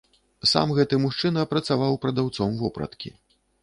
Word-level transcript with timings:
Сам 0.51 0.73
гэты 0.77 0.99
мужчына 1.05 1.45
працаваў 1.53 2.03
прадаўцом 2.07 2.61
вопраткі. 2.67 3.19